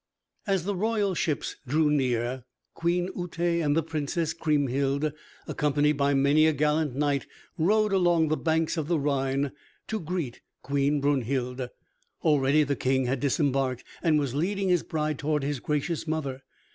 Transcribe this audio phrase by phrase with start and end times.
[0.47, 5.13] As the royal ships drew near, Queen Uté and the Princess Kriemhild,
[5.47, 9.51] accompanied by many a gallant knight, rode along the banks of the Rhine
[9.89, 11.67] to greet Queen Brunhild.
[12.23, 16.41] Already the King had disembarked, and was leading his bride toward his gracious mother.